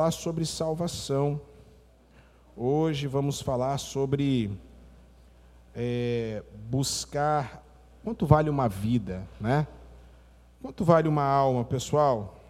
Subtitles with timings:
[0.00, 1.38] falar sobre salvação.
[2.56, 4.50] Hoje vamos falar sobre
[5.74, 7.62] é, buscar
[8.02, 9.66] quanto vale uma vida, né?
[10.62, 12.40] Quanto vale uma alma, pessoal?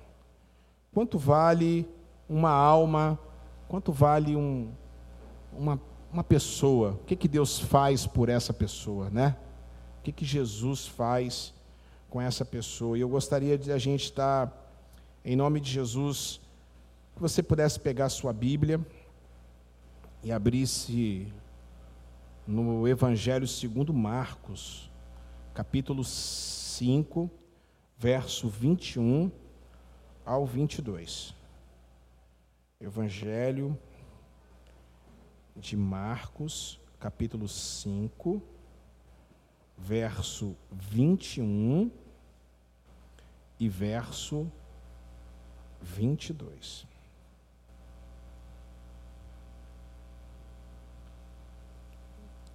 [0.94, 1.88] Quanto vale
[2.28, 3.18] uma alma?
[3.66, 4.70] Quanto vale um,
[5.52, 5.80] uma,
[6.12, 6.92] uma pessoa?
[6.92, 9.34] O que, que Deus faz por essa pessoa, né?
[9.98, 11.52] O que, que Jesus faz
[12.08, 12.96] com essa pessoa?
[12.96, 14.56] E eu gostaria de a gente estar,
[15.24, 16.40] em nome de Jesus,
[17.20, 18.80] que você pudesse pegar sua Bíblia
[20.24, 21.30] e abrisse
[22.46, 24.90] no Evangelho segundo Marcos,
[25.52, 27.30] capítulo 5,
[27.98, 29.30] verso 21
[30.24, 31.34] ao 22.
[32.80, 33.78] Evangelho
[35.54, 38.42] de Marcos, capítulo 5,
[39.76, 41.90] verso 21
[43.58, 44.50] e verso
[45.82, 46.88] 22.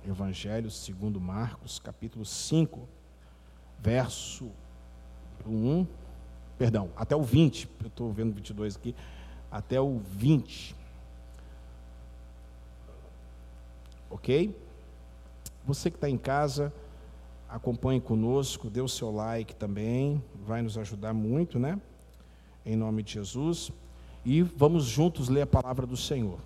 [0.08, 2.88] Evangelho segundo Marcos, capítulo 5,
[3.80, 4.52] verso
[5.48, 5.86] 1,
[6.58, 8.96] perdão, até o 20, eu estou vendo 22 aqui,
[9.52, 10.76] até o 20.
[14.10, 14.56] Ok?
[15.66, 16.72] Você que está em casa,
[17.50, 21.80] acompanhe conosco, dê o seu like também, vai nos ajudar muito, né?
[22.66, 23.72] Em nome de Jesus.
[24.24, 26.40] E vamos juntos ler a palavra do Senhor.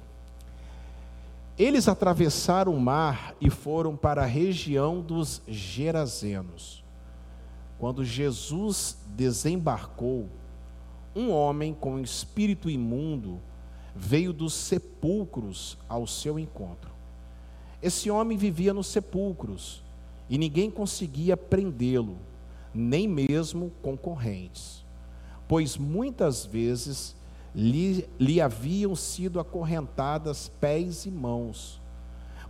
[1.59, 6.81] Eles atravessaram o mar e foram para a região dos Gerazenos.
[7.77, 10.29] Quando Jesus desembarcou,
[11.13, 13.41] um homem com espírito imundo
[13.93, 16.91] veio dos sepulcros ao seu encontro.
[17.81, 19.83] Esse homem vivia nos sepulcros
[20.29, 22.19] e ninguém conseguia prendê-lo,
[22.73, 24.85] nem mesmo concorrentes,
[25.45, 27.17] pois muitas vezes
[27.53, 31.81] lhe, lhe haviam sido acorrentadas pés e mãos.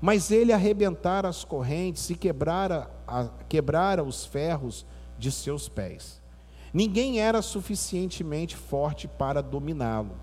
[0.01, 4.85] Mas ele arrebentara as correntes e quebrara, a, quebrara os ferros
[5.17, 6.21] de seus pés.
[6.73, 10.15] Ninguém era suficientemente forte para dominá-lo.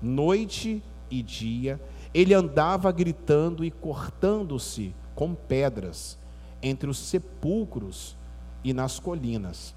[0.00, 1.80] Noite e dia,
[2.14, 6.18] ele andava gritando e cortando-se com pedras
[6.62, 8.16] entre os sepulcros
[8.62, 9.74] e nas colinas.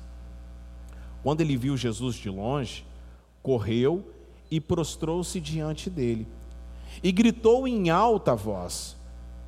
[1.23, 2.85] Quando ele viu Jesus de longe,
[3.41, 4.14] correu
[4.49, 6.27] e prostrou-se diante dele.
[7.03, 8.95] E gritou em alta voz: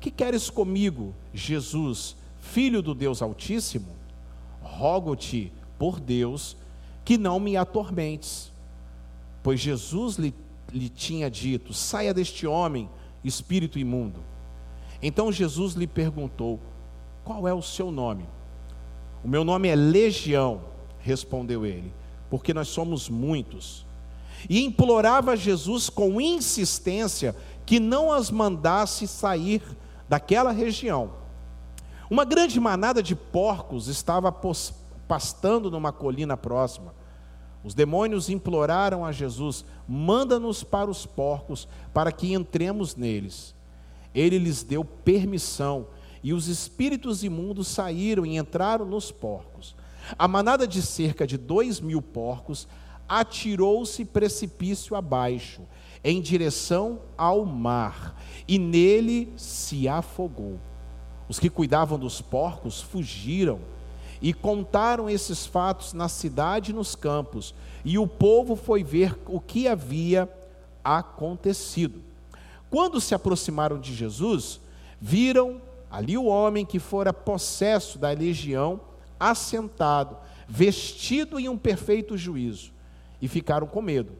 [0.00, 3.96] Que queres comigo, Jesus, filho do Deus Altíssimo?
[4.62, 6.56] Rogo-te, por Deus,
[7.04, 8.52] que não me atormentes.
[9.42, 10.34] Pois Jesus lhe,
[10.72, 12.88] lhe tinha dito: Saia deste homem,
[13.24, 14.20] espírito imundo.
[15.02, 16.60] Então Jesus lhe perguntou:
[17.24, 18.26] Qual é o seu nome?
[19.24, 20.60] O meu nome é Legião,
[21.00, 21.92] respondeu ele,
[22.30, 23.87] porque nós somos muitos
[24.48, 27.34] e implorava a Jesus com insistência
[27.64, 29.62] que não as mandasse sair
[30.08, 31.12] daquela região.
[32.10, 34.32] Uma grande manada de porcos estava
[35.06, 36.94] pastando numa colina próxima.
[37.62, 43.54] Os demônios imploraram a Jesus: manda-nos para os porcos, para que entremos neles.
[44.14, 45.88] Ele lhes deu permissão,
[46.22, 49.76] e os espíritos imundos saíram e entraram nos porcos.
[50.18, 52.66] A manada de cerca de dois mil porcos
[53.08, 55.62] atirou-se precipício abaixo,
[56.04, 60.60] em direção ao mar, e nele se afogou.
[61.28, 63.60] Os que cuidavam dos porcos fugiram
[64.20, 67.54] e contaram esses fatos na cidade e nos campos,
[67.84, 70.28] e o povo foi ver o que havia
[70.84, 72.02] acontecido.
[72.70, 74.60] Quando se aproximaram de Jesus,
[75.00, 78.80] viram ali o homem que fora possesso da legião,
[79.18, 82.77] assentado, vestido em um perfeito juízo
[83.20, 84.12] e ficaram com medo.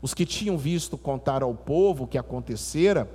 [0.00, 3.08] Os que tinham visto contar ao povo o que acontecera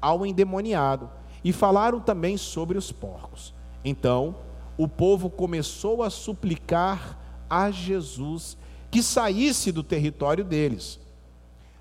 [0.00, 1.10] ao endemoniado
[1.42, 3.54] e falaram também sobre os porcos.
[3.84, 4.36] Então,
[4.76, 7.18] o povo começou a suplicar
[7.48, 8.56] a Jesus
[8.90, 10.98] que saísse do território deles.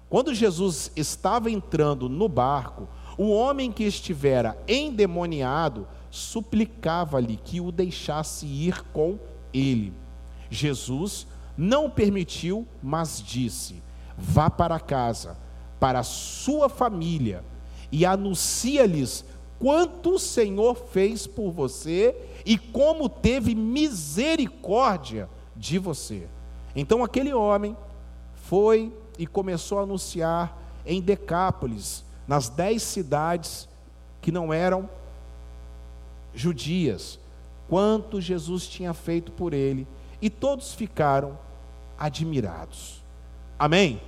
[0.09, 2.87] Quando Jesus estava entrando no barco,
[3.17, 9.17] o homem que estivera endemoniado suplicava-lhe que o deixasse ir com
[9.53, 9.93] ele.
[10.49, 11.27] Jesus
[11.57, 13.81] não permitiu, mas disse:
[14.17, 15.37] Vá para casa,
[15.79, 17.43] para a sua família,
[17.91, 19.25] e anuncia-lhes
[19.59, 22.15] quanto o Senhor fez por você
[22.45, 26.27] e como teve misericórdia de você.
[26.75, 27.75] Então aquele homem
[28.33, 33.67] foi e começou a anunciar em Decápolis, nas dez cidades
[34.21, 34.89] que não eram
[36.33, 37.19] judias,
[37.69, 39.87] quanto Jesus tinha feito por ele,
[40.21, 41.37] e todos ficaram
[41.97, 43.03] admirados.
[43.57, 44.01] Amém?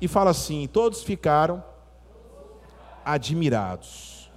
[0.00, 1.62] e fala assim: todos ficaram
[3.04, 4.30] admirados.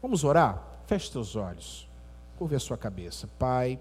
[0.00, 0.64] Vamos orar?
[0.86, 1.88] Feche seus olhos,
[2.38, 3.28] curve a sua cabeça.
[3.38, 3.78] Pai,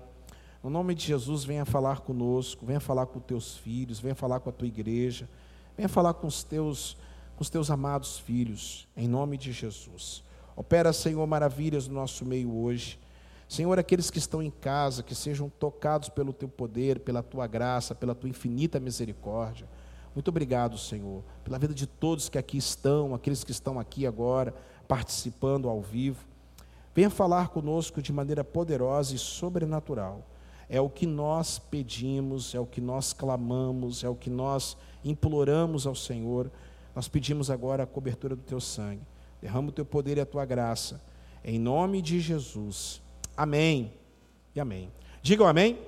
[0.62, 4.50] no nome de Jesus, venha falar conosco, venha falar com teus filhos, venha falar com
[4.50, 5.30] a tua igreja,
[5.78, 6.98] venha falar com os teus,
[7.38, 10.24] com os teus amados filhos, em nome de Jesus.
[10.56, 13.00] Opera, Senhor, maravilhas no nosso meio hoje.
[13.48, 17.96] Senhor, aqueles que estão em casa, que sejam tocados pelo teu poder, pela tua graça,
[17.96, 19.68] pela tua infinita misericórdia.
[20.14, 24.54] Muito obrigado, Senhor, pela vida de todos que aqui estão, aqueles que estão aqui agora,
[24.88, 26.26] participando ao vivo.
[26.94, 30.24] Venha falar conosco de maneira poderosa e sobrenatural.
[30.68, 35.88] É o que nós pedimos, é o que nós clamamos, é o que nós imploramos
[35.88, 36.52] ao Senhor.
[36.94, 39.04] Nós pedimos agora a cobertura do teu sangue.
[39.42, 41.00] Derrama o teu poder e a tua graça.
[41.46, 43.02] Em nome de Jesus.
[43.38, 43.94] Amém.
[44.56, 44.92] E amém.
[45.22, 45.74] Digam amém.
[45.74, 45.88] amém.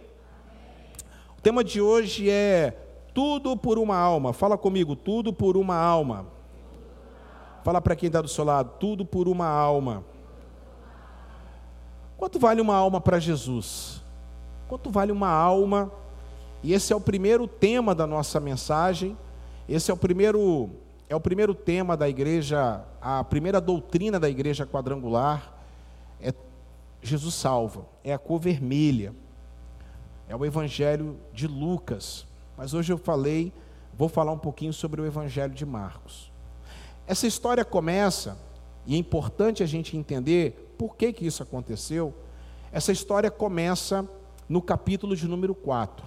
[1.36, 2.78] O tema de hoje é
[3.12, 4.34] tudo por uma alma.
[4.34, 6.28] Fala comigo, tudo por uma alma.
[7.64, 10.06] Fala para quem está do seu lado, tudo por uma alma.
[12.18, 14.04] Quanto vale uma alma para Jesus?
[14.68, 15.92] Quanto vale uma alma?
[16.62, 19.18] E esse é o primeiro tema da nossa mensagem.
[19.68, 20.70] Esse é o primeiro
[21.10, 25.59] é o primeiro tema da igreja, a primeira doutrina da igreja quadrangular
[27.02, 29.14] Jesus salva, é a cor vermelha.
[30.28, 32.26] É o evangelho de Lucas.
[32.56, 33.52] Mas hoje eu falei,
[33.98, 36.32] vou falar um pouquinho sobre o Evangelho de Marcos.
[37.08, 38.38] Essa história começa,
[38.86, 42.14] e é importante a gente entender por que, que isso aconteceu.
[42.72, 44.08] Essa história começa
[44.48, 46.06] no capítulo de número 4.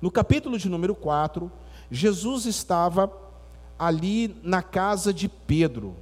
[0.00, 1.50] No capítulo de número 4,
[1.90, 3.12] Jesus estava
[3.78, 5.94] ali na casa de Pedro.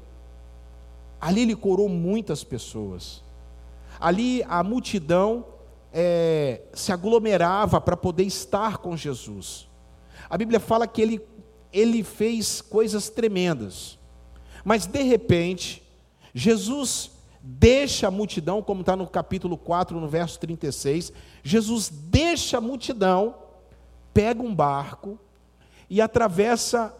[1.20, 3.22] Ali ele curou muitas pessoas.
[4.00, 5.44] Ali a multidão
[5.92, 9.68] é, se aglomerava para poder estar com Jesus.
[10.28, 11.20] A Bíblia fala que ele,
[11.72, 13.98] ele fez coisas tremendas,
[14.64, 15.82] mas de repente,
[16.32, 17.10] Jesus
[17.42, 21.12] deixa a multidão, como está no capítulo 4, no verso 36.
[21.42, 23.34] Jesus deixa a multidão,
[24.12, 25.18] pega um barco
[25.88, 26.94] e atravessa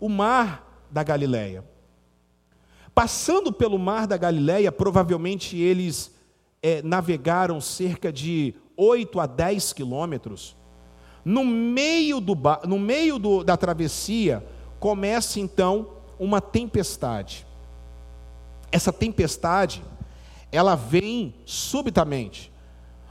[0.00, 1.64] o mar da Galileia.
[2.94, 6.13] Passando pelo mar da Galileia, provavelmente eles
[6.64, 10.56] é, navegaram cerca de 8 a 10 quilômetros.
[11.22, 12.34] No meio, do,
[12.66, 14.42] no meio do, da travessia,
[14.80, 17.46] começa então uma tempestade.
[18.72, 19.82] Essa tempestade,
[20.50, 22.50] ela vem subitamente.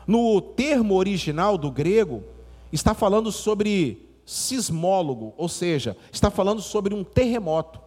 [0.08, 2.24] No termo original do grego,
[2.72, 7.80] está falando sobre sismólogo, ou seja, está falando sobre um terremoto.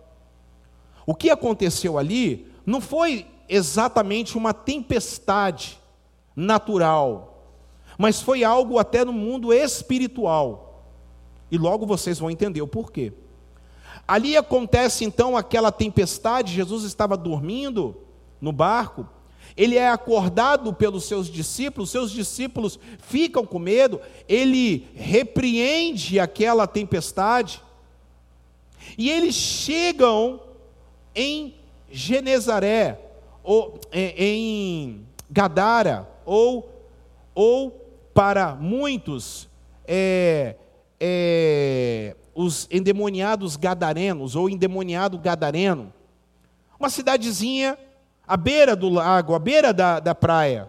[1.05, 5.79] O que aconteceu ali não foi exatamente uma tempestade
[6.35, 7.53] natural,
[7.99, 10.85] mas foi algo até no mundo espiritual.
[11.51, 13.13] E logo vocês vão entender o porquê.
[14.07, 17.97] Ali acontece então aquela tempestade, Jesus estava dormindo
[18.41, 19.09] no barco,
[19.57, 27.63] ele é acordado pelos seus discípulos, seus discípulos ficam com medo, ele repreende aquela tempestade,
[28.99, 30.41] e eles chegam
[31.15, 31.55] em
[31.91, 33.01] Genezaré,
[33.47, 36.69] ou, em Gadara, ou,
[37.33, 37.71] ou
[38.13, 39.49] para muitos,
[39.87, 40.57] é,
[40.99, 45.93] é, os endemoniados gadarenos, ou endemoniado gadareno,
[46.79, 47.79] uma cidadezinha
[48.27, 50.69] à beira do lago, à beira da, da praia.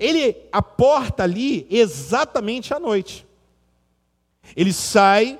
[0.00, 3.24] Ele aporta ali exatamente à noite.
[4.56, 5.38] Ele sai,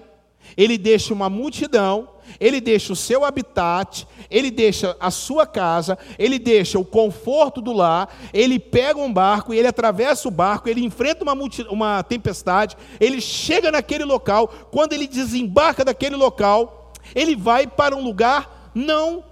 [0.57, 2.09] ele deixa uma multidão,
[2.41, 7.73] ele deixa o seu habitat, ele deixa a sua casa, ele deixa o conforto do
[7.73, 11.35] lar, ele pega um barco e ele atravessa o barco, ele enfrenta uma,
[11.71, 18.03] uma tempestade, ele chega naquele local, quando ele desembarca daquele local, ele vai para um
[18.03, 19.25] lugar não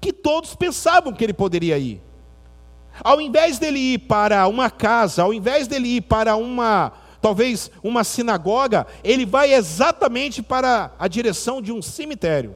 [0.00, 2.00] que todos pensavam que ele poderia ir.
[3.02, 6.92] Ao invés dele ir para uma casa, ao invés dele ir para uma
[7.26, 12.54] talvez uma sinagoga, ele vai exatamente para a direção de um cemitério.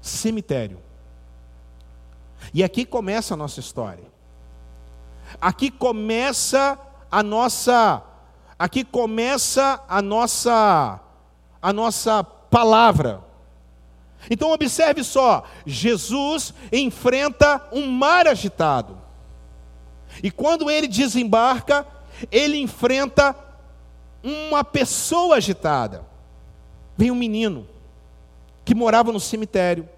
[0.00, 0.80] Cemitério.
[2.54, 4.04] E aqui começa a nossa história.
[5.38, 6.78] Aqui começa
[7.10, 8.02] a nossa
[8.58, 10.98] aqui começa a nossa
[11.60, 13.22] a nossa palavra.
[14.30, 18.96] Então observe só, Jesus enfrenta um mar agitado.
[20.22, 21.86] E quando ele desembarca,
[22.30, 23.36] ele enfrenta
[24.22, 26.04] uma pessoa agitada.
[26.96, 27.66] Vem um menino
[28.64, 29.88] que morava no cemitério,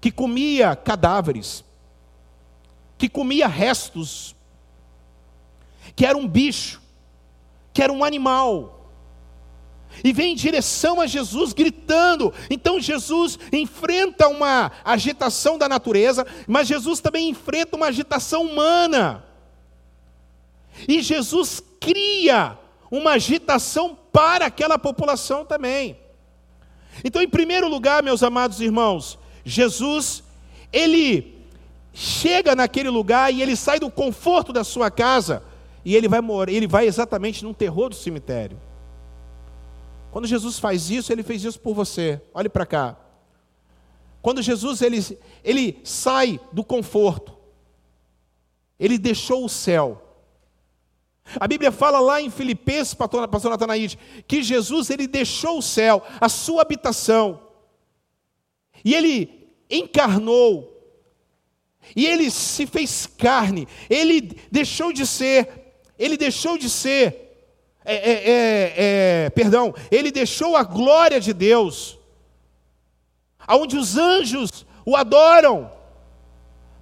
[0.00, 1.64] que comia cadáveres,
[2.98, 4.36] que comia restos,
[5.94, 6.80] que era um bicho,
[7.72, 8.74] que era um animal.
[10.04, 12.32] e vem em direção a Jesus gritando.
[12.50, 19.24] Então Jesus enfrenta uma agitação da natureza, mas Jesus também enfrenta uma agitação humana.
[20.88, 22.58] E Jesus cria
[22.90, 25.98] uma agitação para aquela população também.
[27.04, 30.22] Então, em primeiro lugar, meus amados irmãos, Jesus,
[30.72, 31.34] ele
[31.92, 35.42] chega naquele lugar e ele sai do conforto da sua casa
[35.84, 38.60] e ele vai morar, ele vai exatamente num terror do cemitério.
[40.10, 42.20] Quando Jesus faz isso, ele fez isso por você.
[42.32, 42.96] Olhe para cá.
[44.22, 44.98] Quando Jesus ele,
[45.44, 47.36] ele sai do conforto,
[48.80, 50.05] ele deixou o céu.
[51.40, 56.28] A Bíblia fala lá em Filipenses, pastor, Natanaíde, que Jesus ele deixou o céu, a
[56.28, 57.40] sua habitação,
[58.84, 60.72] e ele encarnou,
[61.94, 67.36] e ele se fez carne, ele deixou de ser, ele deixou de ser,
[67.84, 71.98] é, é, é, é perdão, ele deixou a glória de Deus,
[73.46, 75.72] aonde os anjos o adoram,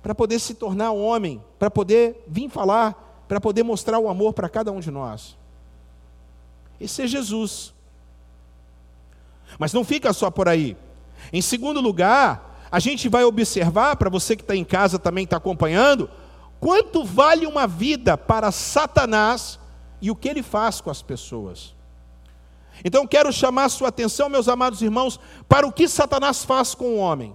[0.03, 3.04] para poder se tornar homem, para poder vir falar
[3.35, 5.37] para poder mostrar o amor para cada um de nós.
[6.81, 7.75] Esse é Jesus.
[9.59, 10.77] Mas não fica só por aí.
[11.33, 15.37] Em segundo lugar, a gente vai observar, para você que está em casa também está
[15.37, 16.09] acompanhando,
[16.61, 19.59] quanto vale uma vida para Satanás
[20.01, 21.75] e o que ele faz com as pessoas.
[22.85, 26.85] Então quero chamar a sua atenção, meus amados irmãos, para o que Satanás faz com
[26.85, 27.35] o homem.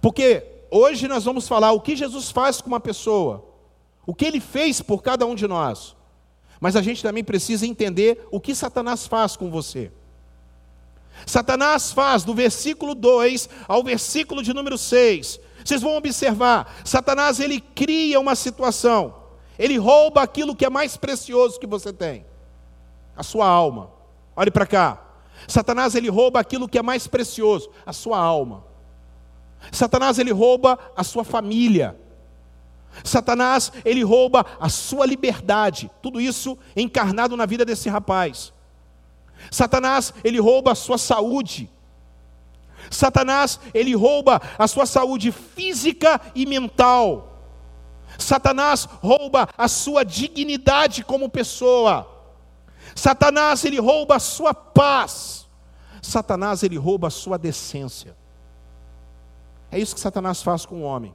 [0.00, 3.49] Porque hoje nós vamos falar o que Jesus faz com uma pessoa,
[4.10, 5.94] o que ele fez por cada um de nós.
[6.58, 9.92] Mas a gente também precisa entender o que Satanás faz com você.
[11.24, 15.38] Satanás faz do versículo 2 ao versículo de número 6.
[15.64, 19.14] Vocês vão observar, Satanás ele cria uma situação.
[19.56, 22.26] Ele rouba aquilo que é mais precioso que você tem.
[23.16, 23.92] A sua alma.
[24.34, 25.00] Olhe para cá.
[25.46, 28.64] Satanás ele rouba aquilo que é mais precioso, a sua alma.
[29.70, 31.96] Satanás ele rouba a sua família.
[33.04, 35.90] Satanás ele rouba a sua liberdade.
[36.02, 38.52] Tudo isso encarnado na vida desse rapaz.
[39.50, 41.70] Satanás ele rouba a sua saúde.
[42.90, 47.28] Satanás ele rouba a sua saúde física e mental.
[48.18, 52.08] Satanás rouba a sua dignidade como pessoa.
[52.94, 55.48] Satanás ele rouba a sua paz.
[56.02, 58.16] Satanás ele rouba a sua decência.
[59.70, 61.14] É isso que Satanás faz com o homem.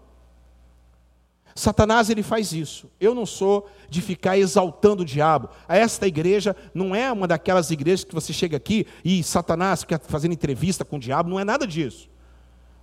[1.57, 2.91] Satanás ele faz isso.
[2.99, 5.49] Eu não sou de ficar exaltando o diabo.
[5.69, 10.33] Esta igreja não é uma daquelas igrejas que você chega aqui e Satanás fica fazendo
[10.33, 12.09] entrevista com o diabo, não é nada disso.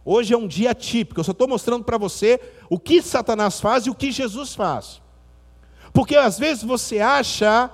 [0.04, 3.84] Hoje é um dia típico, eu só estou mostrando para você o que Satanás faz
[3.86, 5.02] e o que Jesus faz.
[5.92, 7.70] Porque às vezes você acha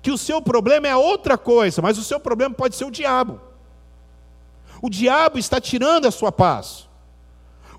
[0.00, 3.40] que o seu problema é outra coisa, mas o seu problema pode ser o diabo.
[4.80, 6.87] O diabo está tirando a sua paz.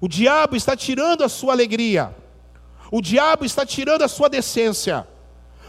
[0.01, 2.15] O diabo está tirando a sua alegria.
[2.91, 5.07] O diabo está tirando a sua decência.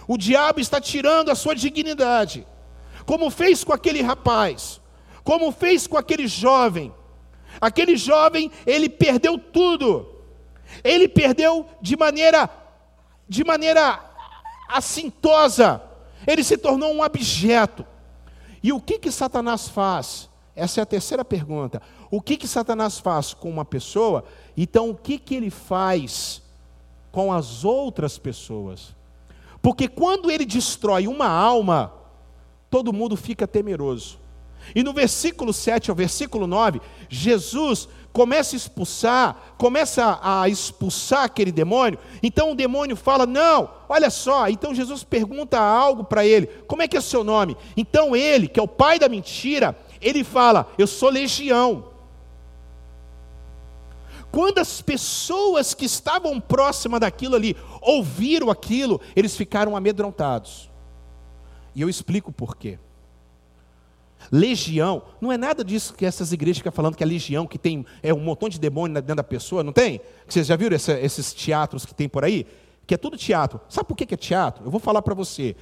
[0.06, 2.46] O diabo está tirando a sua dignidade.
[3.04, 4.80] Como fez com aquele rapaz,
[5.24, 6.94] como fez com aquele jovem.
[7.60, 10.08] Aquele jovem, ele perdeu tudo.
[10.84, 12.48] Ele perdeu de maneira
[13.28, 14.00] de maneira
[14.68, 15.82] assintosa.
[16.26, 17.86] Ele se tornou um objeto.
[18.62, 20.29] E o que que Satanás faz?
[20.60, 21.80] Essa é a terceira pergunta.
[22.10, 24.24] O que que Satanás faz com uma pessoa?
[24.56, 26.42] Então, o que que ele faz
[27.10, 28.94] com as outras pessoas?
[29.62, 31.92] Porque quando ele destrói uma alma,
[32.68, 34.18] todo mundo fica temeroso.
[34.74, 41.50] E no versículo 7 ao versículo 9, Jesus começa a expulsar, começa a expulsar aquele
[41.50, 41.98] demônio.
[42.22, 44.48] Então o demônio fala: Não, olha só.
[44.48, 47.56] Então Jesus pergunta algo para ele: Como é que é o seu nome?
[47.76, 51.90] Então ele, que é o pai da mentira, ele fala: Eu sou legião.
[54.30, 60.70] Quando as pessoas que estavam próximas daquilo ali ouviram aquilo, eles ficaram amedrontados.
[61.74, 62.78] E eu explico por quê.
[64.30, 67.84] Legião, não é nada disso que essas igrejas ficam falando que é legião, que tem
[68.02, 70.00] é um montão de demônio dentro da pessoa, não tem?
[70.28, 72.46] Vocês já viram essa, esses teatros que tem por aí?
[72.86, 73.60] Que é tudo teatro.
[73.68, 74.64] Sabe por que é teatro?
[74.64, 75.56] Eu vou falar para você.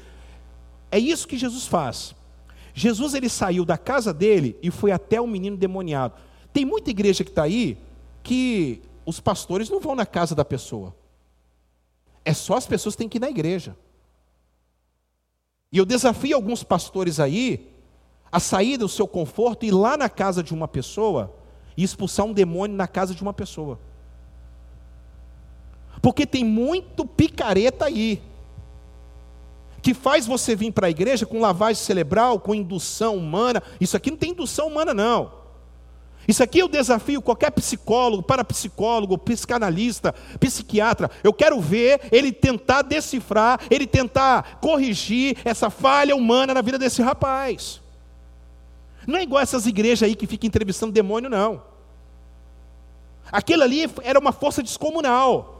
[0.90, 2.14] É isso que Jesus faz.
[2.78, 6.14] Jesus ele saiu da casa dele e foi até o menino demoniado.
[6.52, 7.76] Tem muita igreja que está aí
[8.22, 10.94] que os pastores não vão na casa da pessoa.
[12.24, 13.76] É só as pessoas que têm que ir na igreja.
[15.72, 17.68] E eu desafio alguns pastores aí
[18.30, 21.34] a sair do seu conforto e ir lá na casa de uma pessoa
[21.76, 23.80] e expulsar um demônio na casa de uma pessoa.
[26.00, 28.22] Porque tem muito picareta aí
[29.88, 33.62] que faz você vir para a igreja com lavagem cerebral, com indução humana.
[33.80, 35.32] Isso aqui não tem indução humana, não.
[36.28, 41.10] Isso aqui eu desafio qualquer psicólogo, parapsicólogo, psicanalista, psiquiatra.
[41.24, 47.00] Eu quero ver ele tentar decifrar, ele tentar corrigir essa falha humana na vida desse
[47.00, 47.80] rapaz.
[49.06, 51.62] Não é igual essas igrejas aí que ficam entrevistando demônio, não.
[53.32, 55.57] Aquilo ali era uma força descomunal.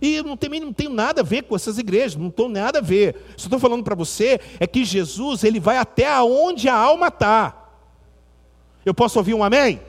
[0.00, 2.82] E não tem, não tenho nada a ver com essas igrejas, não estou nada a
[2.82, 3.16] ver.
[3.36, 7.68] Só estou falando para você é que Jesus ele vai até aonde a alma está.
[8.84, 9.80] Eu posso ouvir um amém?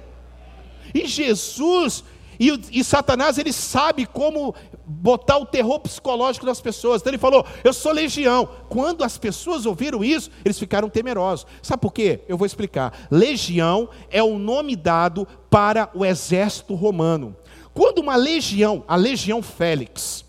[0.93, 2.03] E Jesus
[2.41, 6.99] e, e, Satanás ele sabe como botar o terror psicológico das pessoas.
[6.99, 8.49] Então ele falou: Eu sou legião.
[8.67, 11.45] Quando as pessoas ouviram isso, eles ficaram temerosos.
[11.61, 12.21] Sabe por quê?
[12.27, 13.07] Eu vou explicar.
[13.11, 17.35] Legião é o nome dado para o exército romano.
[17.73, 20.25] Quando uma legião, a Legião Félix,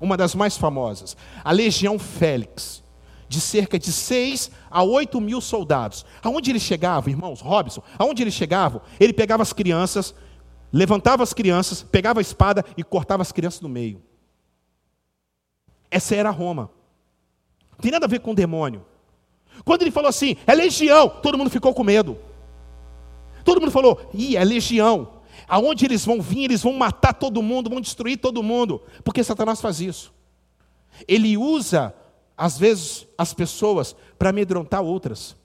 [0.00, 2.82] uma das mais famosas, a Legião Félix,
[3.28, 6.04] de cerca de 6 a 8 mil soldados.
[6.22, 10.14] Aonde ele chegava, irmãos, Robson, aonde ele chegava, ele pegava as crianças,
[10.72, 14.02] levantava as crianças, pegava a espada e cortava as crianças no meio.
[15.90, 16.70] Essa era Roma.
[17.72, 18.84] Não tem nada a ver com o demônio.
[19.64, 22.18] Quando ele falou assim, é legião, todo mundo ficou com medo.
[23.44, 25.17] Todo mundo falou, ih, é legião.
[25.48, 28.82] Aonde eles vão vir, eles vão matar todo mundo, vão destruir todo mundo.
[29.02, 30.12] Porque Satanás faz isso.
[31.06, 31.94] Ele usa,
[32.36, 35.36] às vezes, as pessoas para amedrontar outras.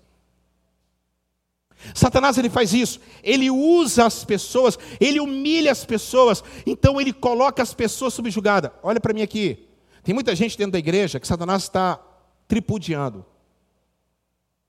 [1.94, 7.62] Satanás ele faz isso, ele usa as pessoas, ele humilha as pessoas, então ele coloca
[7.62, 8.72] as pessoas subjugadas.
[8.82, 9.68] Olha para mim aqui,
[10.04, 12.00] tem muita gente dentro da igreja que Satanás está
[12.48, 13.26] tripudiando.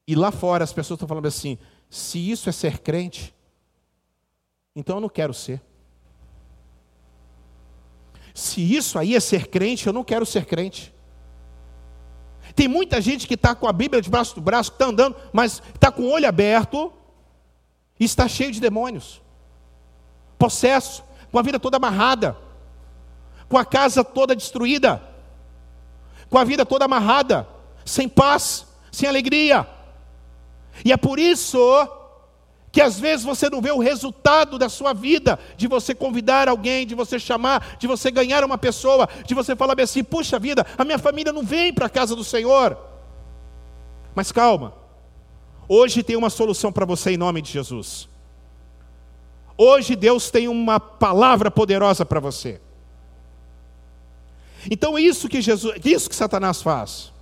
[0.06, 3.34] E lá fora as pessoas estão falando assim: se isso é ser crente,
[4.74, 5.60] então eu não quero ser.
[8.34, 10.92] Se isso aí é ser crente, eu não quero ser crente.
[12.54, 15.90] Tem muita gente que está com a Bíblia debaixo do braço, está andando, mas está
[15.90, 16.92] com o olho aberto
[17.98, 19.22] e está cheio de demônios,
[20.38, 22.36] possesso, com a vida toda amarrada,
[23.48, 25.02] com a casa toda destruída,
[26.28, 27.48] com a vida toda amarrada,
[27.84, 29.66] sem paz, sem alegria.
[30.84, 31.58] E é por isso
[32.74, 36.84] que às vezes você não vê o resultado da sua vida, de você convidar alguém,
[36.84, 40.84] de você chamar, de você ganhar uma pessoa, de você falar assim: puxa vida, a
[40.84, 42.76] minha família não vem para a casa do Senhor.
[44.12, 44.74] Mas calma,
[45.68, 48.08] hoje tem uma solução para você em nome de Jesus.
[49.56, 52.60] Hoje Deus tem uma palavra poderosa para você.
[54.68, 57.12] Então isso que Jesus, isso que Satanás faz.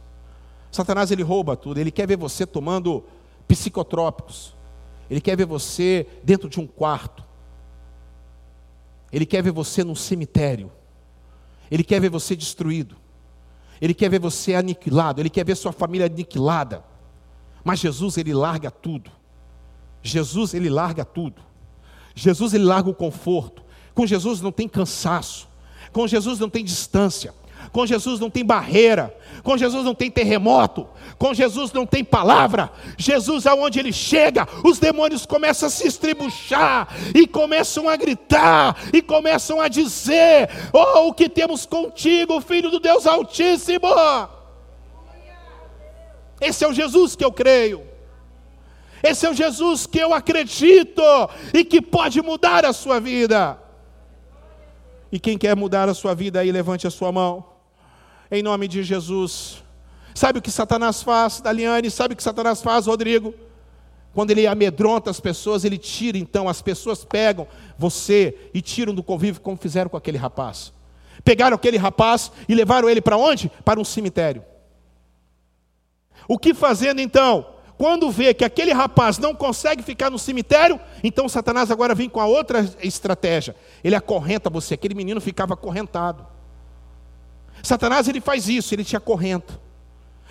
[0.71, 3.05] Satanás ele rouba tudo, ele quer ver você tomando
[3.47, 4.55] psicotrópicos,
[5.13, 7.23] ele quer ver você dentro de um quarto.
[9.13, 10.73] Ele quer ver você num cemitério.
[11.71, 12.97] Ele quer ver você destruído.
[13.79, 15.21] Ele quer ver você aniquilado.
[15.21, 16.83] Ele quer ver sua família aniquilada.
[17.63, 19.11] Mas Jesus, ele larga tudo.
[20.03, 21.43] Jesus, ele larga tudo.
[22.15, 23.63] Jesus, ele larga o conforto.
[23.95, 25.47] Com Jesus não tem cansaço.
[25.93, 27.35] Com Jesus não tem distância.
[27.71, 32.71] Com Jesus não tem barreira, com Jesus não tem terremoto, com Jesus não tem palavra.
[32.97, 39.01] Jesus, aonde ele chega, os demônios começam a se estribuchar e começam a gritar e
[39.01, 43.89] começam a dizer: Oh, o que temos contigo, filho do Deus Altíssimo.
[46.41, 47.83] Esse é o Jesus que eu creio.
[49.03, 51.03] Esse é o Jesus que eu acredito
[51.53, 53.59] e que pode mudar a sua vida.
[55.11, 57.52] E quem quer mudar a sua vida aí, levante a sua mão
[58.33, 59.63] em nome de Jesus.
[60.15, 61.91] Sabe o que Satanás faz, Daliane?
[61.91, 63.35] Sabe o que Satanás faz, Rodrigo?
[64.15, 67.47] Quando ele amedronta as pessoas, ele tira então, as pessoas pegam
[67.79, 70.73] você e tiram do convívio, como fizeram com aquele rapaz.
[71.23, 73.51] Pegaram aquele rapaz e levaram ele para onde?
[73.65, 74.43] Para um cemitério.
[76.27, 77.47] O que fazendo então?
[77.77, 82.21] Quando vê que aquele rapaz não consegue ficar no cemitério, então Satanás agora vem com
[82.21, 83.55] a outra estratégia.
[83.83, 84.75] Ele acorrenta você.
[84.75, 86.27] Aquele menino ficava acorrentado.
[87.63, 89.61] Satanás ele faz isso, ele te acorrenta.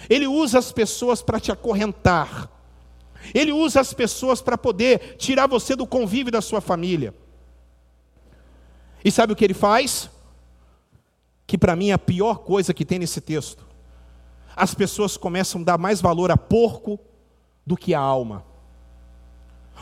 [0.10, 2.50] Ele usa as pessoas para te acorrentar.
[3.34, 7.14] Ele usa as pessoas para poder tirar você do convívio da sua família.
[9.04, 10.10] E sabe o que ele faz?
[11.46, 13.66] Que para mim é a pior coisa que tem nesse texto.
[14.56, 17.00] As pessoas começam a dar mais valor a porco
[17.66, 18.44] do que a alma.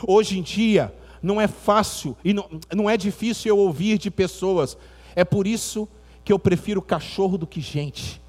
[0.06, 4.76] Hoje em dia, não é fácil e não, não é difícil eu ouvir de pessoas.
[5.14, 8.20] É por isso que que eu prefiro cachorro do que gente.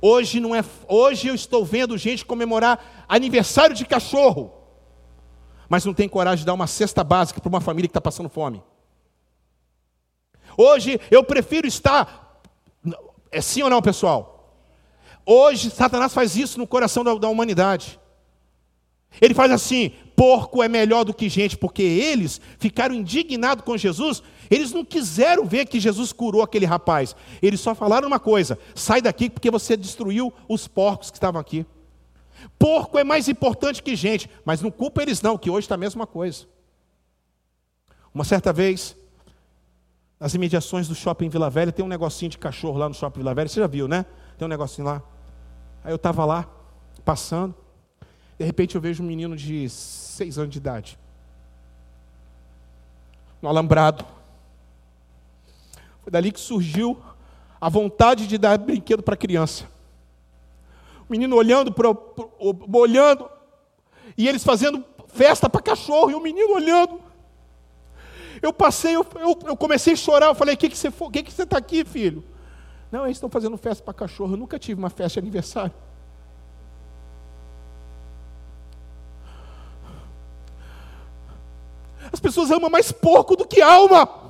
[0.00, 4.52] Hoje não é, hoje eu estou vendo gente comemorar aniversário de cachorro,
[5.68, 8.28] mas não tem coragem de dar uma cesta básica para uma família que está passando
[8.28, 8.62] fome.
[10.56, 12.40] Hoje eu prefiro estar,
[13.30, 14.34] é sim ou não, pessoal?
[15.26, 17.98] Hoje, Satanás faz isso no coração da, da humanidade.
[19.20, 24.22] Ele faz assim: porco é melhor do que gente, porque eles ficaram indignados com Jesus,
[24.50, 27.14] eles não quiseram ver que Jesus curou aquele rapaz.
[27.40, 31.66] Eles só falaram uma coisa: sai daqui porque você destruiu os porcos que estavam aqui.
[32.58, 35.78] Porco é mais importante que gente, mas não culpa eles não, que hoje está a
[35.78, 36.46] mesma coisa.
[38.12, 38.96] Uma certa vez,
[40.20, 43.34] nas imediações do shopping Vila Velha, tem um negocinho de cachorro lá no shopping Vila
[43.34, 44.06] Velha, você já viu, né?
[44.38, 45.02] Tem um negocinho lá.
[45.82, 46.48] Aí eu estava lá,
[47.04, 47.54] passando,
[48.38, 50.98] de repente eu vejo um menino de seis anos de idade,
[53.40, 54.04] no alambrado.
[56.04, 57.00] Foi dali que surgiu
[57.58, 59.64] a vontade de dar brinquedo para a criança.
[61.08, 61.88] O menino olhando, para
[62.74, 63.28] olhando,
[64.18, 67.00] e eles fazendo festa para cachorro, e o menino olhando.
[68.42, 71.10] Eu passei, eu, eu, eu comecei a chorar, eu falei, o que, que você está
[71.10, 72.22] que que você tá aqui, filho?
[72.92, 75.72] Não, eles estão fazendo festa para cachorro, eu nunca tive uma festa de aniversário.
[82.12, 84.23] As pessoas amam mais porco do que alma.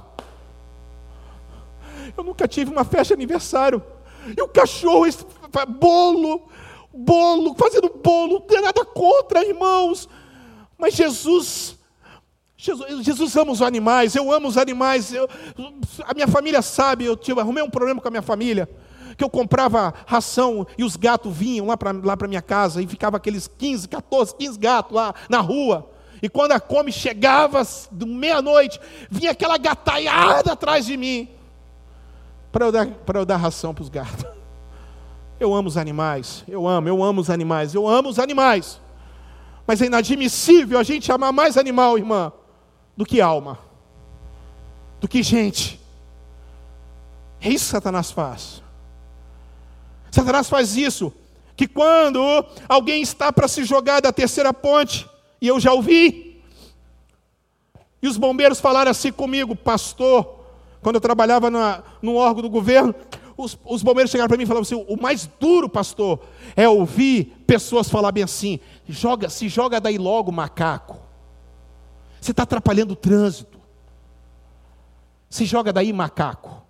[2.16, 3.82] Eu nunca tive uma festa de aniversário.
[4.36, 5.06] E o cachorro,
[5.68, 6.48] bolo,
[6.92, 10.08] bolo, fazendo bolo, não tem nada contra, irmãos.
[10.78, 11.76] Mas Jesus,
[12.56, 15.12] Jesus, Jesus ama os animais, eu amo os animais.
[15.12, 15.28] Eu,
[16.04, 18.68] a minha família sabe, eu tive, arrumei um problema com a minha família.
[19.16, 23.16] Que eu comprava ração e os gatos vinham lá para lá minha casa e ficava
[23.16, 25.90] aqueles 15, 14, 15 gatos lá na rua.
[26.22, 31.28] E quando a come chegava, meia-noite, vinha aquela gataiada atrás de mim,
[32.54, 34.24] para eu, dar, eu dar ração para os gatos.
[35.40, 38.80] Eu amo os animais, eu amo, eu amo os animais, eu amo os animais.
[39.66, 42.32] Mas é inadmissível a gente amar mais animal, irmã,
[42.96, 43.58] do que alma,
[45.00, 45.80] do que gente.
[47.40, 48.62] É isso que Satanás faz.
[50.12, 51.12] Satanás faz isso,
[51.56, 52.20] que quando
[52.68, 56.40] alguém está para se jogar da terceira ponte, e eu já ouvi.
[58.00, 60.43] E os bombeiros falaram assim comigo, pastor,
[60.84, 62.94] quando eu trabalhava na, no órgão do governo,
[63.36, 66.20] os, os bombeiros chegaram para mim e falaram assim: o mais duro, pastor,
[66.54, 70.98] é ouvir pessoas falarem assim: joga, se joga daí logo, macaco.
[72.20, 73.58] Você está atrapalhando o trânsito.
[75.28, 76.62] Se joga daí, macaco.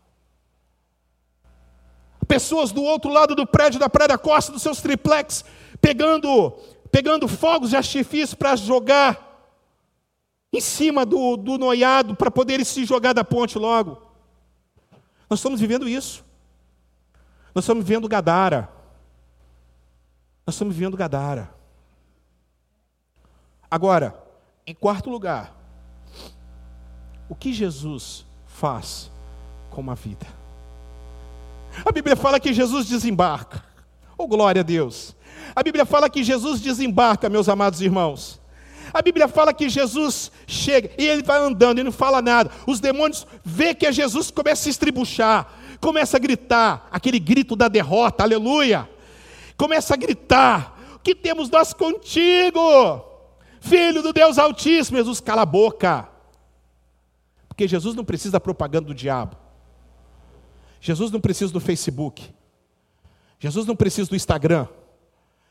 [2.26, 5.44] Pessoas do outro lado do prédio da Praia da Costa, dos seus triplex,
[5.80, 6.54] pegando
[6.90, 9.33] pegando fogos de artifício para jogar
[10.54, 14.00] em cima do, do noiado, para poder se jogar da ponte logo.
[15.28, 16.24] Nós estamos vivendo isso.
[17.52, 18.70] Nós estamos vivendo Gadara.
[20.46, 21.52] Nós estamos vivendo Gadara.
[23.68, 24.16] Agora,
[24.64, 25.52] em quarto lugar,
[27.28, 29.10] o que Jesus faz
[29.70, 30.26] com a vida?
[31.84, 33.64] A Bíblia fala que Jesus desembarca.
[34.16, 35.16] Oh, glória a Deus.
[35.56, 38.40] A Bíblia fala que Jesus desembarca, meus amados irmãos.
[38.94, 42.48] A Bíblia fala que Jesus chega e ele vai andando e não fala nada.
[42.64, 47.56] Os demônios vê que é Jesus começa a se estribuchar, começa a gritar, aquele grito
[47.56, 48.88] da derrota, aleluia.
[49.56, 52.60] Começa a gritar: "O que temos nós contigo?
[53.60, 56.08] Filho do Deus Altíssimo, Jesus cala a boca".
[57.48, 59.36] Porque Jesus não precisa da propaganda do diabo.
[60.80, 62.32] Jesus não precisa do Facebook.
[63.40, 64.68] Jesus não precisa do Instagram.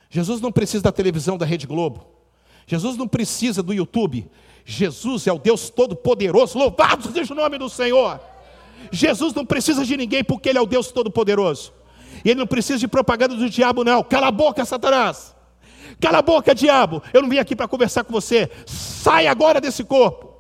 [0.10, 2.23] Jesus não precisa da televisão da Rede Globo.
[2.66, 4.30] Jesus não precisa do YouTube.
[4.66, 6.58] Jesus é o Deus Todo-Poderoso.
[6.58, 8.20] Louvado seja o nome do Senhor.
[8.92, 11.74] Jesus não precisa de ninguém porque Ele é o Deus Todo-Poderoso.
[12.24, 14.04] E Ele não precisa de propaganda do diabo, não.
[14.04, 15.36] Cala a boca, Satanás.
[16.00, 17.02] Cala a boca, diabo.
[17.14, 18.50] Eu não vim aqui para conversar com você.
[18.66, 20.34] Sai agora desse corpo.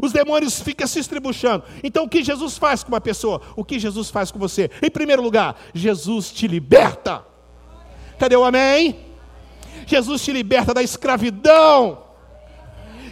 [0.00, 1.64] Os demônios ficam se estribuchando.
[1.82, 3.42] Então o que Jesus faz com uma pessoa?
[3.54, 4.70] O que Jesus faz com você?
[4.80, 7.24] Em primeiro lugar, Jesus te liberta.
[8.18, 9.11] Cadê o amém?
[9.86, 12.02] Jesus te liberta da escravidão.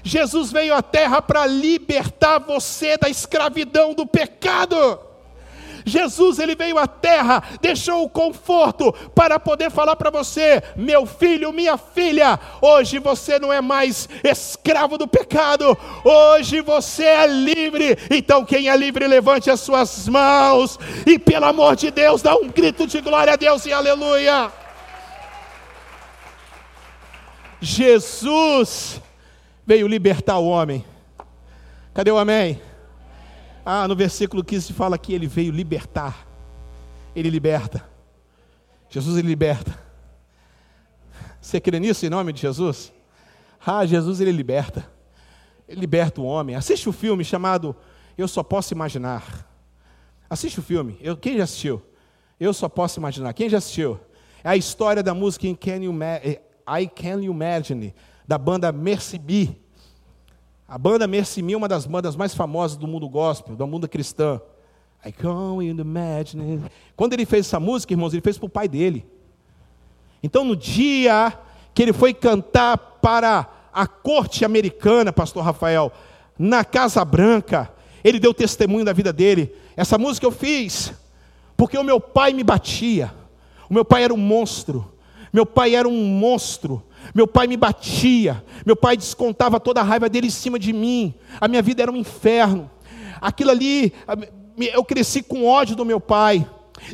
[0.02, 5.10] Jesus veio à terra para libertar você da escravidão do pecado.
[5.84, 11.52] Jesus ele veio à terra, deixou o conforto para poder falar para você, meu filho,
[11.52, 17.96] minha filha, hoje você não é mais escravo do pecado, hoje você é livre.
[18.10, 22.48] Então quem é livre levante as suas mãos e pelo amor de Deus dá um
[22.48, 24.52] grito de glória a Deus e aleluia.
[27.60, 29.00] Jesus
[29.66, 30.84] veio libertar o homem.
[31.92, 32.60] Cadê o amém?
[33.64, 36.26] Ah, no versículo 15 fala que ele veio libertar.
[37.14, 37.86] Ele liberta.
[38.88, 39.78] Jesus ele liberta.
[41.40, 42.92] Você crê nisso em nome de Jesus?
[43.64, 44.88] Ah, Jesus ele liberta.
[45.68, 46.56] Ele liberta o homem.
[46.56, 47.76] Assiste o um filme chamado
[48.16, 49.46] Eu Só Posso Imaginar.
[50.28, 50.98] Assiste o filme.
[51.00, 51.82] Eu, quem já assistiu?
[52.38, 53.32] Eu Só Posso Imaginar.
[53.34, 54.00] Quem já assistiu?
[54.42, 57.94] É a história da música I Can You, eh, I Can Imagine,
[58.26, 59.60] da banda Mercy Me.
[60.68, 63.88] A banda Mercy Me é uma das bandas mais famosas do mundo gospel, do mundo
[63.88, 64.40] cristão.
[65.04, 66.62] I can you imagine.
[66.94, 69.06] Quando ele fez essa música, irmãos, ele fez para o pai dele.
[70.22, 71.36] Então, no dia
[71.74, 75.90] que ele foi cantar para a corte americana, pastor Rafael,
[76.38, 77.72] na Casa Branca,
[78.04, 79.54] ele deu testemunho da vida dele.
[79.76, 80.92] Essa música eu fiz
[81.56, 83.12] porque o meu pai me batia.
[83.68, 84.89] O meu pai era um monstro.
[85.32, 86.82] Meu pai era um monstro.
[87.14, 88.44] Meu pai me batia.
[88.64, 91.14] Meu pai descontava toda a raiva dele em cima de mim.
[91.40, 92.70] A minha vida era um inferno.
[93.20, 93.92] Aquilo ali,
[94.72, 96.46] eu cresci com ódio do meu pai.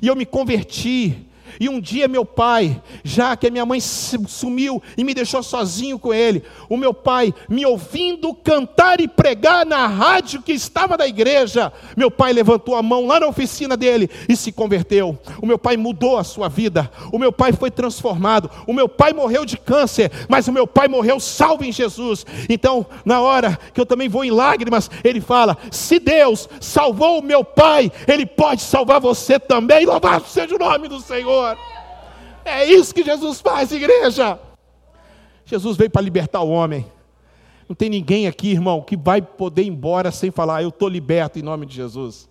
[0.02, 1.26] E eu me converti.
[1.60, 5.98] E um dia meu pai, já que a minha mãe sumiu e me deixou sozinho
[5.98, 11.06] com ele, o meu pai me ouvindo cantar e pregar na rádio que estava da
[11.06, 15.18] igreja, meu pai levantou a mão lá na oficina dele e se converteu.
[15.40, 16.90] O meu pai mudou a sua vida.
[17.12, 18.50] O meu pai foi transformado.
[18.66, 22.26] O meu pai morreu de câncer, mas o meu pai morreu salvo em Jesus.
[22.48, 27.22] Então, na hora que eu também vou em lágrimas, ele fala: "Se Deus salvou o
[27.22, 29.86] meu pai, ele pode salvar você também".
[29.86, 31.45] Louvado seja o nome do Senhor.
[31.54, 31.58] Senhor.
[32.44, 34.38] É isso que Jesus faz, igreja.
[35.44, 36.86] Jesus veio para libertar o homem.
[37.68, 41.38] Não tem ninguém aqui, irmão, que vai poder ir embora sem falar, eu estou liberto
[41.38, 42.28] em nome de Jesus.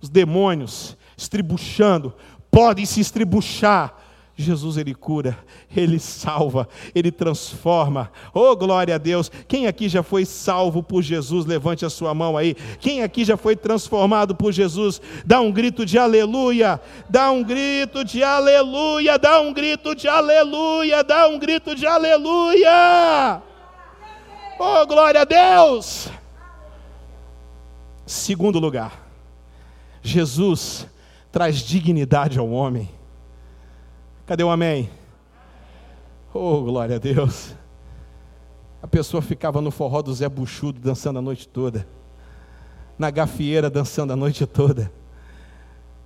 [0.00, 2.12] Os demônios estribuchando,
[2.50, 3.94] podem se estribuchar,
[4.36, 5.38] Jesus ele cura,
[5.74, 8.10] ele salva, ele transforma.
[8.32, 9.30] Oh, glória a Deus!
[9.46, 11.46] Quem aqui já foi salvo por Jesus?
[11.46, 12.56] Levante a sua mão aí.
[12.80, 15.00] Quem aqui já foi transformado por Jesus?
[15.24, 16.80] Dá um grito de aleluia!
[17.08, 19.16] Dá um grito de aleluia!
[19.18, 21.04] Dá um grito de aleluia!
[21.04, 23.40] Dá um grito de aleluia!
[24.58, 26.08] Oh, glória a Deus!
[28.04, 29.08] Segundo lugar,
[30.02, 30.88] Jesus
[31.30, 32.90] traz dignidade ao homem.
[34.26, 34.88] Cadê o amém?
[36.32, 37.54] Oh, glória a Deus.
[38.82, 41.86] A pessoa ficava no forró do Zé Buchudo dançando a noite toda,
[42.98, 44.90] na gafieira dançando a noite toda,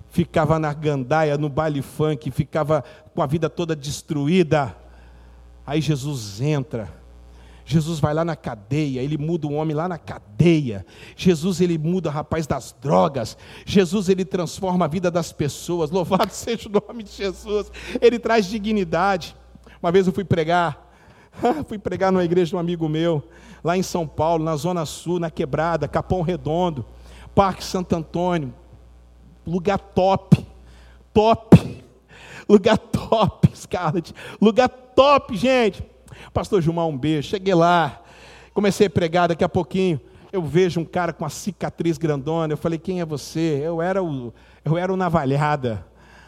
[0.09, 2.83] ficava na gandaia, no baile funk, ficava
[3.15, 4.75] com a vida toda destruída.
[5.65, 6.89] Aí Jesus entra
[7.69, 10.83] Jesus vai lá na cadeia, ele muda o homem lá na cadeia.
[11.15, 13.37] Jesus ele muda o rapaz das drogas.
[13.63, 15.91] Jesus ele transforma a vida das pessoas.
[15.93, 17.71] Louvado seja o nome de Jesus.
[18.01, 19.35] Ele traz dignidade.
[19.83, 20.91] Uma vez eu fui pregar,
[21.69, 23.21] fui pregar numa igreja de um amigo meu,
[23.63, 26.83] lá em São Paulo, na Zona Sul, na Quebrada, Capão Redondo,
[27.35, 28.51] Parque Santo Antônio.
[29.45, 30.43] Lugar top,
[31.13, 31.83] top,
[32.49, 35.83] lugar top, Scarlett, lugar top, gente.
[36.33, 37.29] Pastor Gilmar, um beijo.
[37.29, 38.01] Cheguei lá,
[38.53, 39.99] comecei a pregar daqui a pouquinho.
[40.31, 42.53] Eu vejo um cara com uma cicatriz grandona.
[42.53, 43.61] Eu falei, quem é você?
[43.63, 45.85] Eu era o, eu era o navalhada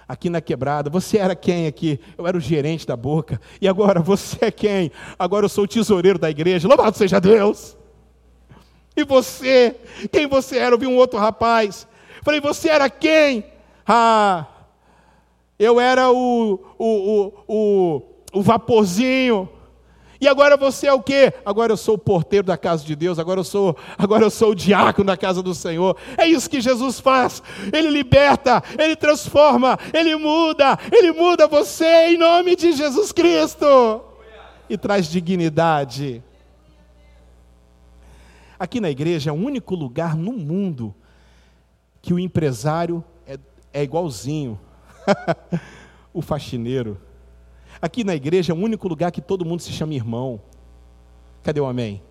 [0.07, 0.89] aqui na quebrada.
[0.89, 1.99] Você era quem aqui?
[2.17, 3.39] Eu era o gerente da boca.
[3.61, 4.91] E agora você é quem?
[5.17, 6.67] Agora eu sou o tesoureiro da igreja.
[6.67, 7.77] Louvado seja Deus!
[8.95, 9.75] E você?
[10.11, 10.75] Quem você era?
[10.75, 11.87] Eu vi um outro rapaz.
[12.23, 13.45] Falei, você era quem?
[13.87, 14.45] Ah,
[15.57, 18.01] eu era o, o, o, o,
[18.33, 19.47] o vaporzinho.
[20.21, 21.33] E agora você é o quê?
[21.43, 24.51] Agora eu sou o porteiro da casa de Deus, agora eu sou, agora eu sou
[24.51, 25.97] o diácono da casa do Senhor.
[26.15, 27.41] É isso que Jesus faz.
[27.73, 33.65] Ele liberta, ele transforma, ele muda, ele muda você em nome de Jesus Cristo.
[34.69, 36.23] E traz dignidade.
[38.59, 40.93] Aqui na igreja é o único lugar no mundo
[41.99, 43.39] que o empresário é,
[43.73, 44.59] é igualzinho
[46.13, 47.01] o faxineiro.
[47.81, 50.39] Aqui na igreja é o único lugar que todo mundo se chama irmão.
[51.41, 52.01] Cadê o amém?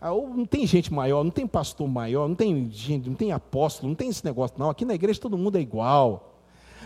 [0.00, 3.88] Ah, não tem gente maior, não tem pastor maior, não tem gente, não tem apóstolo,
[3.88, 4.68] não tem esse negócio, não.
[4.68, 6.34] Aqui na igreja todo mundo é igual.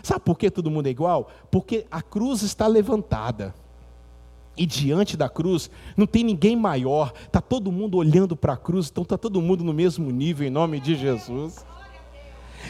[0.01, 1.29] Sabe por que todo mundo é igual?
[1.51, 3.53] Porque a cruz está levantada.
[4.55, 8.89] E diante da cruz não tem ninguém maior, está todo mundo olhando para a cruz,
[8.89, 11.65] então está todo mundo no mesmo nível, em nome de Jesus.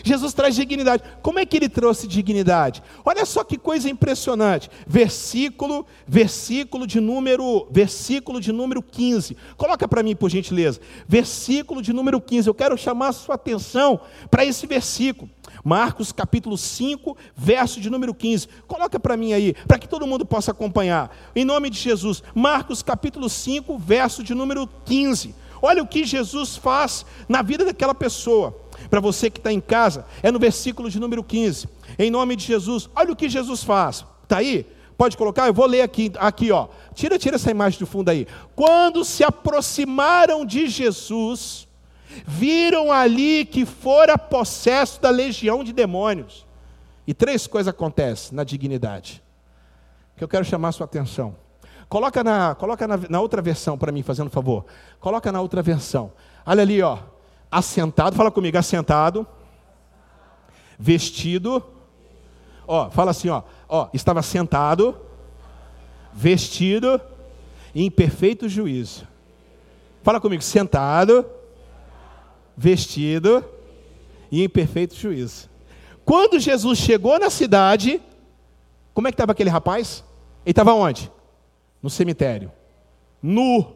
[0.03, 1.03] Jesus traz dignidade.
[1.21, 2.81] Como é que ele trouxe dignidade?
[3.05, 4.69] Olha só que coisa impressionante.
[4.87, 9.35] Versículo, versículo de número, versículo de número 15.
[9.57, 10.79] Coloca para mim, por gentileza.
[11.07, 12.47] Versículo de número 15.
[12.47, 13.99] Eu quero chamar a sua atenção
[14.29, 15.29] para esse versículo.
[15.63, 18.47] Marcos capítulo 5, verso de número 15.
[18.67, 21.15] Coloca para mim aí, para que todo mundo possa acompanhar.
[21.35, 22.23] Em nome de Jesus.
[22.33, 25.35] Marcos capítulo 5, verso de número 15.
[25.61, 28.60] Olha o que Jesus faz na vida daquela pessoa
[28.91, 31.67] para você que está em casa, é no versículo de número 15.
[31.97, 34.05] Em nome de Jesus, olha o que Jesus faz.
[34.23, 34.67] Está aí?
[34.97, 35.47] Pode colocar?
[35.47, 36.67] Eu vou ler aqui, aqui, ó.
[36.93, 38.27] Tira, tira essa imagem do fundo aí.
[38.53, 41.69] Quando se aproximaram de Jesus,
[42.27, 46.45] viram ali que fora possesso da legião de demônios.
[47.07, 49.23] E três coisas acontecem na dignidade.
[50.17, 51.33] Que eu quero chamar a sua atenção.
[51.87, 54.65] Coloca na, coloca na, na outra versão para mim, fazendo favor.
[54.99, 56.11] Coloca na outra versão.
[56.45, 56.97] Olha ali, ó.
[57.51, 59.27] Assentado, fala comigo, assentado.
[60.79, 61.61] Vestido.
[62.65, 63.43] Ó, fala assim, ó.
[63.67, 64.97] Ó, estava sentado,
[66.13, 66.99] vestido
[67.75, 69.07] em perfeito juízo.
[70.03, 71.25] Fala comigo, sentado,
[72.55, 73.43] vestido
[74.31, 75.49] e em perfeito juízo.
[76.03, 78.01] Quando Jesus chegou na cidade,
[78.93, 80.03] como é que estava aquele rapaz?
[80.45, 81.11] Ele estava onde?
[81.81, 82.51] No cemitério.
[83.21, 83.75] Nu.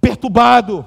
[0.00, 0.86] Perturbado.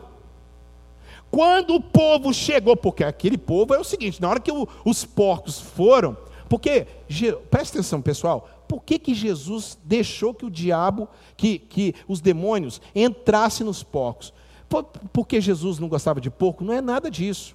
[1.36, 5.04] Quando o povo chegou, porque aquele povo é o seguinte: na hora que o, os
[5.04, 6.15] porcos foram,
[6.48, 6.88] porque,
[7.52, 12.80] presta atenção pessoal, por que, que Jesus deixou que o diabo, que, que os demônios
[12.95, 14.34] entrassem nos porcos?
[14.69, 16.63] Por, porque Jesus não gostava de porco?
[16.63, 17.54] Não é nada disso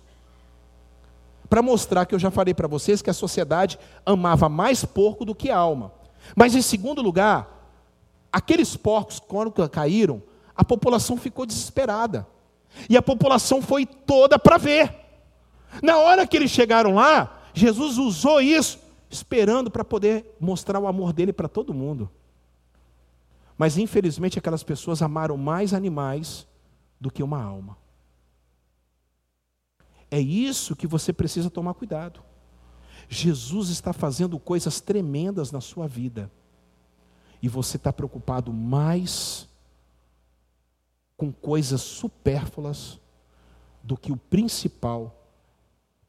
[1.48, 5.34] para mostrar que eu já falei para vocês que a sociedade amava mais porco do
[5.34, 5.90] que alma.
[6.36, 7.80] Mas em segundo lugar,
[8.30, 10.22] aqueles porcos, quando caíram,
[10.54, 12.26] a população ficou desesperada.
[12.88, 14.94] E a população foi toda para ver.
[15.82, 18.78] Na hora que eles chegaram lá, Jesus usou isso,
[19.08, 22.10] esperando para poder mostrar o amor dele para todo mundo.
[23.56, 26.46] Mas infelizmente aquelas pessoas amaram mais animais
[27.00, 27.76] do que uma alma.
[30.10, 32.22] É isso que você precisa tomar cuidado.
[33.08, 36.30] Jesus está fazendo coisas tremendas na sua vida.
[37.42, 39.48] E você está preocupado mais
[41.20, 42.98] com coisas supérfluas
[43.82, 45.14] do que o principal,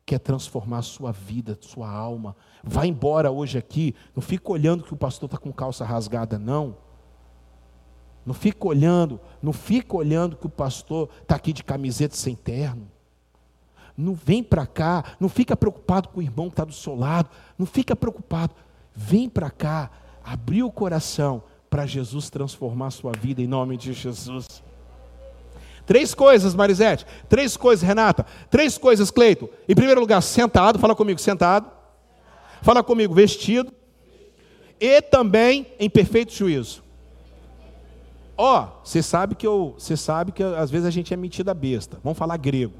[0.06, 2.34] que é transformar a sua vida, sua alma.
[2.64, 6.78] Vai embora hoje aqui, não fica olhando que o pastor está com calça rasgada, não.
[8.26, 12.90] Não fica olhando, não fica olhando que o pastor está aqui de camiseta sem terno.
[13.98, 17.30] Não vem para cá, não fica preocupado com o irmão que está do seu lado,
[17.58, 18.56] não fica preocupado.
[18.96, 19.92] Vem para cá,
[20.24, 24.64] abrir o coração para Jesus transformar a sua vida em nome de Jesus.
[25.92, 27.06] Três coisas, Marisete.
[27.28, 28.26] Três coisas, Renata.
[28.50, 29.50] Três coisas, Cleito.
[29.68, 30.80] Em primeiro lugar, sentado.
[30.80, 31.70] Fala comigo, sentado.
[32.62, 33.74] Fala comigo, vestido.
[34.80, 36.82] E também em perfeito juízo.
[38.38, 41.54] Ó, oh, você sabe que eu, você sabe que às vezes a gente é metida
[41.54, 42.00] besta.
[42.02, 42.80] Vamos falar grego.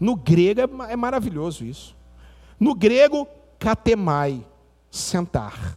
[0.00, 1.94] No grego é, é maravilhoso isso.
[2.58, 4.42] No grego, katemai,
[4.90, 5.76] sentar.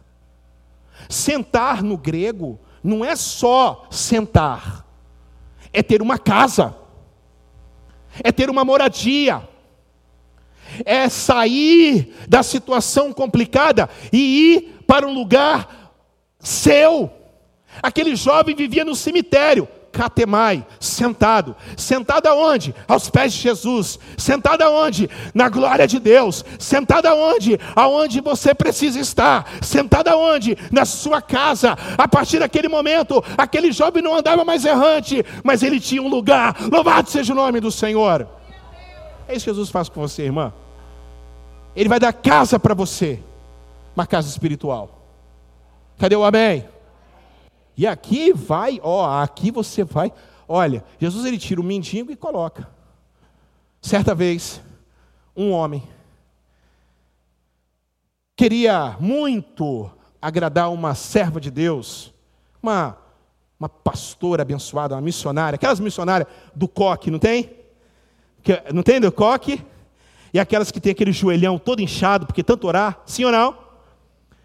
[1.10, 4.85] Sentar no grego não é só sentar,
[5.76, 6.74] é ter uma casa,
[8.24, 9.46] é ter uma moradia,
[10.86, 15.92] é sair da situação complicada e ir para um lugar
[16.40, 17.10] seu.
[17.82, 21.56] Aquele jovem vivia no cemitério, Catemai, sentado.
[21.74, 22.74] Sentado aonde?
[22.86, 23.98] Aos pés de Jesus.
[24.18, 25.08] Sentado aonde?
[25.32, 26.44] Na glória de Deus.
[26.58, 27.58] Sentado aonde?
[27.74, 29.50] Aonde você precisa estar.
[29.62, 30.54] Sentado aonde?
[30.70, 31.78] Na sua casa.
[31.96, 36.54] A partir daquele momento, aquele jovem não andava mais errante, mas ele tinha um lugar.
[36.70, 38.28] Louvado seja o nome do Senhor.
[39.26, 40.52] É isso que Jesus faz com você, irmã.
[41.74, 43.18] Ele vai dar casa para você,
[43.94, 44.90] uma casa espiritual.
[45.98, 46.66] Cadê o amém?
[47.76, 50.12] E aqui vai, ó, aqui você vai.
[50.48, 52.68] Olha, Jesus ele tira o mendigo e coloca.
[53.82, 54.62] Certa vez,
[55.36, 55.82] um homem
[58.34, 62.12] queria muito agradar uma serva de Deus,
[62.62, 62.96] uma,
[63.58, 67.50] uma pastora abençoada, uma missionária, aquelas missionárias do coque, não tem?
[68.72, 69.64] Não tem do coque?
[70.32, 73.56] E aquelas que tem aquele joelhão todo inchado, porque tanto orar, sim ou não?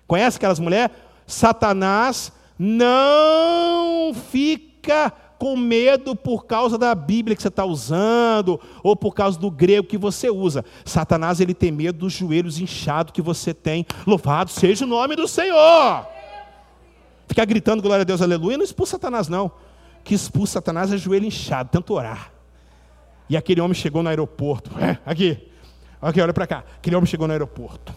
[0.07, 0.95] Conhece aquelas mulheres?
[1.25, 5.11] Satanás não fica
[5.41, 9.87] com medo por causa da Bíblia que você está usando ou por causa do grego
[9.87, 10.63] que você usa.
[10.85, 13.83] Satanás ele tem medo dos joelhos inchados que você tem.
[14.05, 16.05] Louvado seja o nome do Senhor.
[17.27, 19.51] Ficar gritando glória a Deus, aleluia, não expulsa Satanás não.
[20.03, 22.31] Que expulsa Satanás é joelho inchado, tanto orar.
[23.27, 24.69] E aquele homem chegou no aeroporto.
[24.78, 25.49] É, aqui,
[25.99, 26.63] aqui, olha para cá.
[26.78, 27.95] Aquele homem chegou no aeroporto.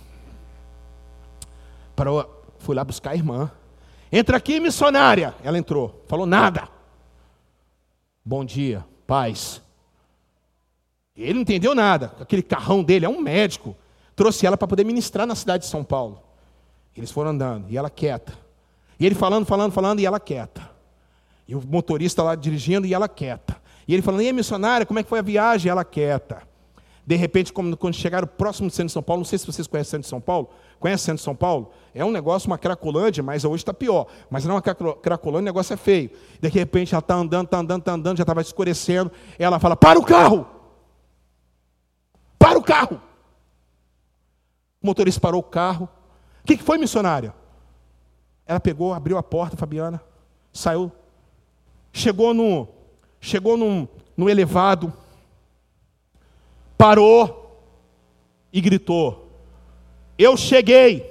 [1.94, 3.50] Parou, foi lá buscar a irmã.
[4.16, 5.34] Entra aqui, missionária.
[5.42, 6.68] Ela entrou, falou nada.
[8.24, 9.60] Bom dia, paz.
[11.16, 12.14] Ele não entendeu nada.
[12.20, 13.76] Aquele carrão dele é um médico.
[14.14, 16.22] Trouxe ela para poder ministrar na cidade de São Paulo.
[16.96, 18.38] Eles foram andando e ela quieta.
[19.00, 20.70] E ele falando, falando, falando e ela quieta.
[21.48, 23.60] E o motorista lá dirigindo e ela quieta.
[23.88, 25.66] E ele falando, e missionária, como é que foi a viagem?
[25.66, 26.40] E ela quieta.
[27.06, 29.90] De repente, quando chegaram próximo centro de São Paulo, não sei se vocês conhecem o
[29.90, 30.48] centro de São Paulo,
[30.80, 31.70] conhece o centro de São Paulo?
[31.94, 34.06] É um negócio, uma cracolândia, mas hoje está pior.
[34.30, 36.10] Mas não é uma cracolândia, o negócio é feio.
[36.40, 39.12] De repente ela está andando, está andando, está andando, já estava escurecendo.
[39.38, 40.46] Ela fala: Para o carro!
[42.38, 43.00] Para o carro!
[44.82, 45.88] O motorista parou o carro.
[46.42, 47.34] O que, que foi, missionária?
[48.46, 50.02] Ela pegou, abriu a porta, Fabiana,
[50.52, 50.92] saiu,
[51.92, 52.68] chegou no,
[53.20, 54.92] chegou num, no elevado,
[56.84, 57.66] parou
[58.52, 59.26] e gritou:
[60.18, 61.10] Eu cheguei.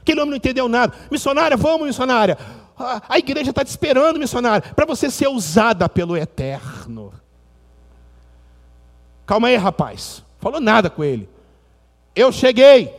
[0.00, 0.94] Aquele homem não entendeu nada.
[1.10, 2.38] Missionária, vamos, missionária.
[3.08, 7.12] A, igreja está te esperando, missionária, para você ser usada pelo eterno.
[9.26, 10.24] Calma aí, rapaz.
[10.40, 11.28] Falou nada com ele.
[12.16, 12.92] Eu cheguei.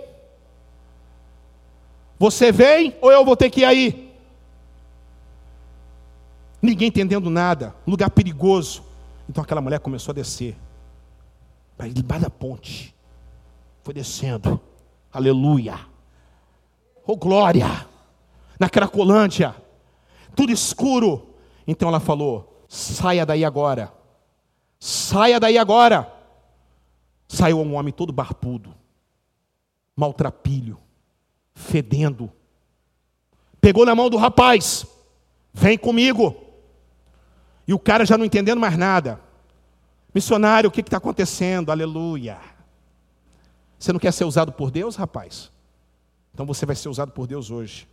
[2.20, 4.14] Você vem ou eu vou ter que ir aí?
[6.62, 7.76] Ninguém entendendo nada.
[7.88, 8.84] Lugar perigoso.
[9.28, 10.56] Então aquela mulher começou a descer.
[11.84, 12.96] Para debaixo da ponte.
[13.84, 14.58] Foi descendo.
[15.12, 15.78] Aleluia.
[17.06, 17.86] Oh glória.
[18.58, 19.54] Na Cracolândia.
[20.34, 21.36] Tudo escuro.
[21.68, 23.94] Então ela falou: saia daí agora.
[24.80, 26.10] Saia daí agora.
[27.28, 28.74] Saiu um homem todo barbudo,
[29.96, 30.78] maltrapilho,
[31.54, 32.32] fedendo.
[33.60, 34.86] Pegou na mão do rapaz,
[35.52, 36.34] vem comigo.
[37.68, 39.20] E o cara já não entendendo mais nada.
[40.14, 41.72] Missionário, o que está acontecendo?
[41.72, 42.38] Aleluia.
[43.80, 45.52] Você não quer ser usado por Deus, rapaz?
[46.34, 47.88] Então você vai ser usado por Deus hoje.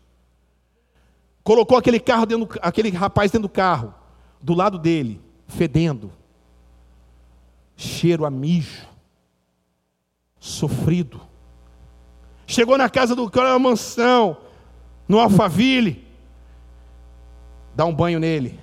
[1.43, 3.95] Colocou aquele carro dentro, aquele rapaz dentro do carro,
[4.41, 6.13] do lado dele, fedendo,
[7.77, 8.87] cheiro a mijo,
[10.39, 11.21] sofrido.
[12.47, 14.37] Chegou na casa do cara, uma mansão,
[15.09, 16.07] no Alphaville.
[17.75, 18.61] Dá um banho nele.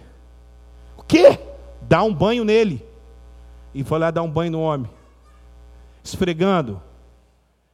[0.95, 1.39] O quê?
[1.81, 2.86] Dá um banho nele.
[3.77, 4.89] E foi lá dar um banho no homem.
[6.03, 6.81] Esfregando.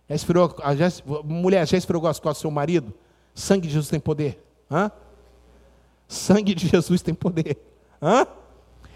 [0.10, 0.88] Já esfregou, já,
[1.24, 2.94] mulher, já esfregou as costas do seu marido?
[3.34, 4.38] Sangue de Jesus tem poder.
[4.70, 4.92] Hã?
[6.06, 7.58] Sangue de Jesus tem poder.
[8.02, 8.28] Hã?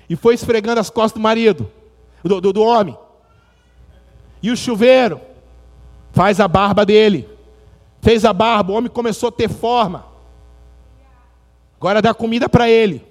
[0.09, 1.71] E foi esfregando as costas do marido,
[2.21, 2.97] do, do, do homem.
[4.43, 5.21] E o chuveiro
[6.11, 7.29] faz a barba dele.
[8.01, 10.05] Fez a barba, o homem começou a ter forma.
[11.79, 13.01] Agora dá comida para ele.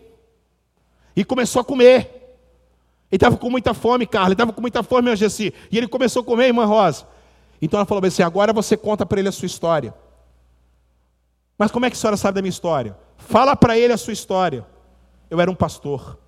[1.16, 2.15] E começou a comer.
[3.10, 4.28] Ele estava com muita fome, Carla.
[4.28, 5.14] Ele estava com muita fome, meu.
[5.14, 7.06] E ele começou a comer, irmã Rosa.
[7.60, 9.94] Então ela falou assim: agora você conta para ele a sua história.
[11.58, 12.96] Mas como é que a senhora sabe da minha história?
[13.16, 14.66] Fala para ele a sua história.
[15.30, 16.18] Eu era um pastor.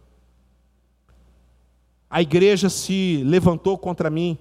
[2.08, 4.38] A igreja se levantou contra mim.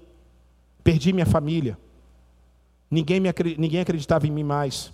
[0.83, 1.77] Perdi minha família.
[2.89, 4.93] Ninguém, me, ninguém acreditava em mim mais.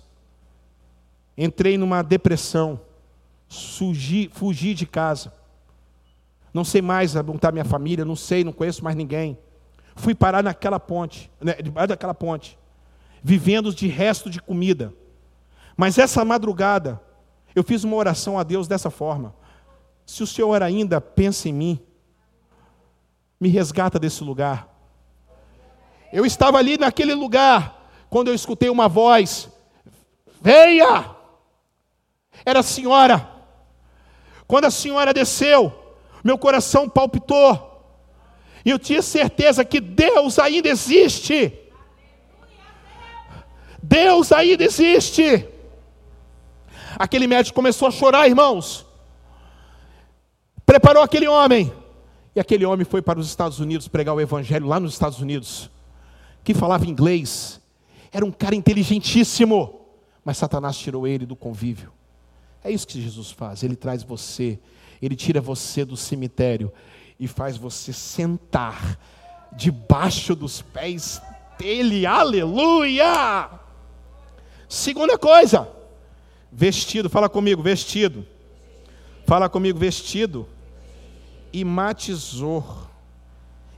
[1.38, 2.80] Entrei numa depressão.
[3.48, 5.32] Fugi de casa.
[6.54, 9.36] Não sei mais montar minha família, não sei, não conheço mais ninguém.
[9.96, 12.56] Fui parar naquela ponte, né, debaixo daquela ponte,
[13.20, 14.94] vivendo de resto de comida.
[15.76, 17.00] Mas essa madrugada,
[17.56, 19.34] eu fiz uma oração a Deus dessa forma:
[20.06, 21.80] se o Senhor ainda pensa em mim,
[23.40, 24.68] me resgata desse lugar.
[26.12, 29.50] Eu estava ali naquele lugar, quando eu escutei uma voz:
[30.40, 31.16] Venha!
[32.46, 33.28] Era a senhora.
[34.46, 35.83] Quando a senhora desceu,
[36.24, 37.70] meu coração palpitou.
[38.64, 41.52] E eu tinha certeza que Deus ainda existe.
[43.82, 45.46] Deus ainda existe.
[46.98, 48.86] Aquele médico começou a chorar, irmãos.
[50.64, 51.70] Preparou aquele homem.
[52.34, 55.70] E aquele homem foi para os Estados Unidos pregar o evangelho lá nos Estados Unidos
[56.44, 57.60] que falava inglês,
[58.12, 59.80] era um cara inteligentíssimo,
[60.22, 61.90] mas Satanás tirou ele do convívio.
[62.62, 64.58] É isso que Jesus faz, ele traz você,
[65.04, 66.72] ele tira você do cemitério
[67.18, 68.98] e faz você sentar
[69.52, 71.20] debaixo dos pés
[71.58, 73.50] dele, aleluia!
[74.68, 75.68] Segunda coisa,
[76.50, 78.26] vestido, fala comigo, vestido.
[79.26, 80.48] Fala comigo, vestido.
[81.52, 82.88] Imatizou.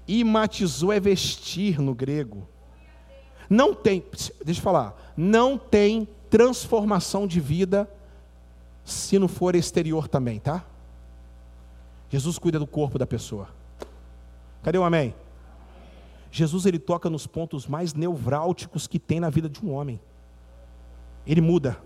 [0.08, 2.48] Imatizou é vestir no grego.
[3.48, 4.04] Não tem,
[4.44, 7.88] deixa eu falar, não tem transformação de vida
[8.84, 10.64] se não for exterior também, tá?
[12.08, 13.48] Jesus cuida do corpo da pessoa.
[14.62, 15.14] Cadê o amém?
[16.30, 20.00] Jesus ele toca nos pontos mais nevrálticos que tem na vida de um homem.
[21.26, 21.78] Ele muda.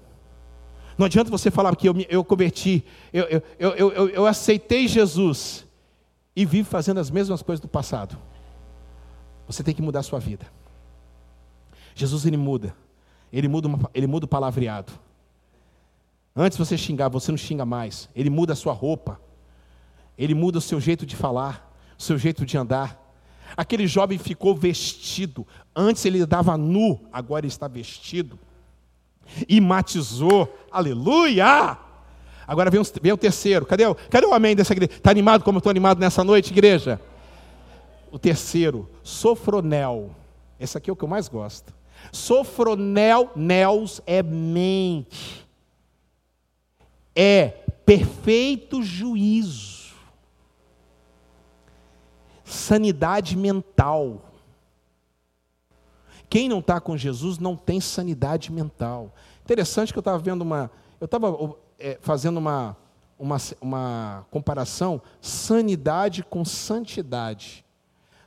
[0.98, 5.66] Não adianta você falar que eu, eu converti, eu, eu, eu, eu, eu aceitei Jesus
[6.34, 8.18] e vivo fazendo as mesmas coisas do passado.
[9.46, 10.46] Você tem que mudar a sua vida.
[11.94, 12.74] Jesus ele muda.
[13.32, 14.92] Ele muda, uma, ele muda o palavreado.
[16.34, 18.08] Antes você xingava, você não xinga mais.
[18.14, 19.20] Ele muda a sua roupa.
[20.20, 23.00] Ele muda o seu jeito de falar, o seu jeito de andar.
[23.56, 25.46] Aquele jovem ficou vestido.
[25.74, 28.38] Antes ele estava nu, agora está vestido.
[29.48, 30.54] E matizou.
[30.70, 31.78] Aleluia!
[32.46, 33.64] Agora vem, vem o terceiro.
[33.64, 34.92] Cadê o, cadê o amém dessa igreja?
[34.92, 37.00] Está animado como eu estou animado nessa noite, igreja?
[38.12, 40.14] O terceiro, sofronel.
[40.58, 41.72] Esse aqui é o que eu mais gosto.
[42.12, 45.46] Sofronel, neos é mente.
[47.16, 47.48] É
[47.86, 49.79] perfeito juízo.
[52.50, 54.20] Sanidade mental.
[56.28, 59.14] Quem não está com Jesus não tem sanidade mental.
[59.44, 60.68] Interessante que eu estava vendo uma.
[61.00, 62.76] Eu estava é, fazendo uma,
[63.16, 67.64] uma, uma comparação sanidade com santidade.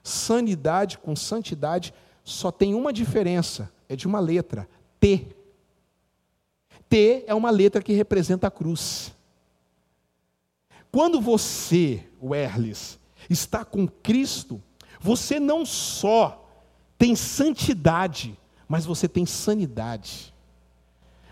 [0.01, 1.93] Sanidade com santidade
[2.23, 4.69] só tem uma diferença, é de uma letra,
[5.01, 5.27] T.
[6.87, 9.13] T é uma letra que representa a cruz.
[10.89, 12.33] Quando você, o
[13.29, 14.61] está com Cristo,
[14.99, 16.49] você não só
[16.97, 20.33] tem santidade, mas você tem sanidade.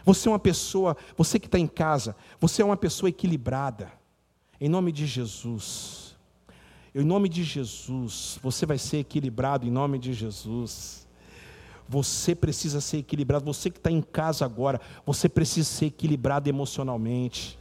[0.06, 3.92] Você é uma pessoa, você que está em casa, você é uma pessoa equilibrada.
[4.60, 6.16] Em nome de Jesus.
[6.94, 11.08] Em nome de Jesus, você vai ser equilibrado em nome de Jesus.
[11.88, 13.46] Você precisa ser equilibrado.
[13.46, 17.58] Você que está em casa agora, você precisa ser equilibrado emocionalmente.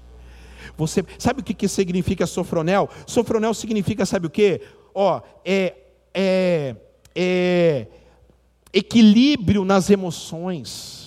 [0.77, 2.89] Você sabe o que, que significa sofronel?
[3.07, 4.61] Sofronel significa, sabe o que?
[4.95, 5.75] Ó, é,
[6.14, 6.77] é,
[7.14, 7.87] é
[8.73, 10.99] equilíbrio nas emoções.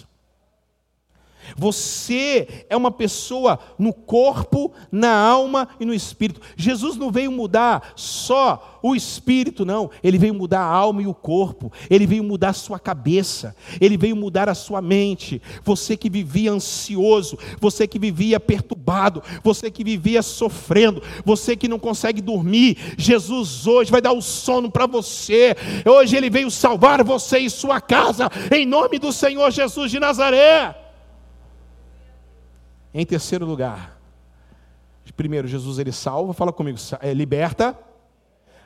[1.57, 6.41] Você é uma pessoa no corpo, na alma e no espírito.
[6.55, 9.89] Jesus não veio mudar só o espírito, não.
[10.03, 11.71] Ele veio mudar a alma e o corpo.
[11.89, 13.55] Ele veio mudar a sua cabeça.
[13.79, 15.41] Ele veio mudar a sua mente.
[15.63, 21.79] Você que vivia ansioso, você que vivia perturbado, você que vivia sofrendo, você que não
[21.79, 22.77] consegue dormir.
[22.97, 25.55] Jesus hoje vai dar o sono para você.
[25.85, 30.82] Hoje ele veio salvar você e sua casa, em nome do Senhor Jesus de Nazaré.
[32.93, 33.99] Em terceiro lugar,
[35.15, 37.77] primeiro, Jesus ele salva, fala comigo, é, liberta.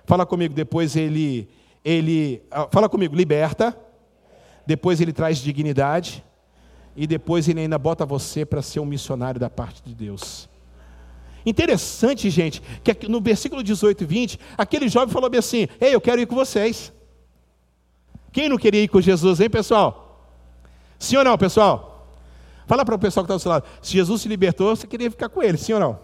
[0.06, 1.50] Fala comigo, depois ele,
[1.84, 3.78] ele, ah, fala comigo, liberta.
[4.66, 6.24] Depois ele traz dignidade.
[6.96, 10.50] E depois ele ainda bota você para ser um missionário da parte de Deus.
[11.46, 16.02] Interessante, gente, que no versículo 18 e 20, aquele jovem falou bem assim: Ei, eu
[16.02, 16.92] quero ir com vocês.
[18.32, 20.34] Quem não queria ir com Jesus, hein, pessoal?
[21.00, 21.97] Sim ou não, pessoal?
[22.68, 23.66] Fala para o pessoal que está do seu lado.
[23.82, 26.00] Se Jesus se libertou, você queria ficar com ele, sim ou não?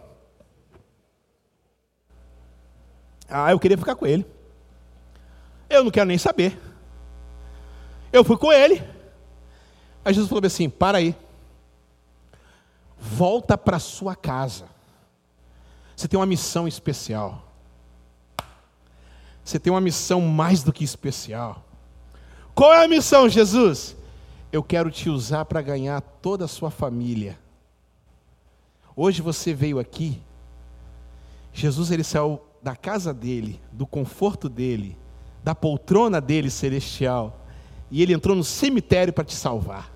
[3.29, 4.25] Ah, eu queria ficar com ele.
[5.69, 6.57] Eu não quero nem saber.
[8.13, 8.81] Eu fui com ele.
[10.05, 11.15] Aí Jesus falou assim: para aí.
[12.97, 14.65] Volta para sua casa.
[15.95, 17.43] Você tem uma missão especial.
[19.43, 21.65] Você tem uma missão mais do que especial.
[22.55, 23.97] Qual é a missão, Jesus?
[24.53, 27.39] Eu quero te usar para ganhar toda a sua família.
[28.95, 30.21] Hoje você veio aqui,
[31.51, 34.95] Jesus ele saiu da casa dele, do conforto dele,
[35.43, 37.43] da poltrona dele celestial,
[37.89, 39.91] e ele entrou no cemitério para te salvar.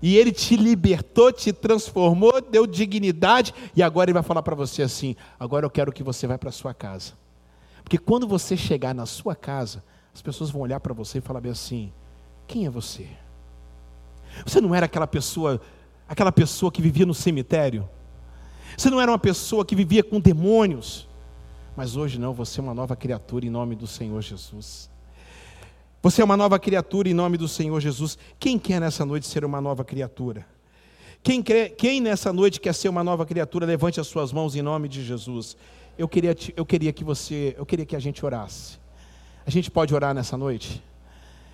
[0.00, 4.82] E ele te libertou, te transformou, deu dignidade, e agora ele vai falar para você
[4.82, 7.12] assim: agora eu quero que você vá para sua casa.
[7.82, 9.84] Porque quando você chegar na sua casa,
[10.14, 11.92] as pessoas vão olhar para você e falar bem assim:
[12.46, 13.06] quem é você?
[14.44, 15.60] Você não era aquela pessoa,
[16.08, 17.88] aquela pessoa que vivia no cemitério.
[18.76, 21.08] Você não era uma pessoa que vivia com demônios.
[21.76, 24.90] Mas hoje não, você é uma nova criatura em nome do Senhor Jesus.
[26.02, 28.16] Você é uma nova criatura em nome do Senhor Jesus.
[28.38, 30.46] Quem quer nessa noite ser uma nova criatura?
[31.22, 34.62] Quem, quer, quem nessa noite quer ser uma nova criatura, levante as suas mãos em
[34.62, 35.56] nome de Jesus.
[35.98, 38.78] Eu queria, eu queria que você, eu queria que a gente orasse.
[39.46, 40.82] A gente pode orar nessa noite?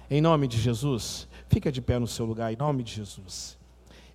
[0.09, 1.27] Em nome de Jesus.
[1.49, 3.56] Fica de pé no seu lugar, em nome de Jesus.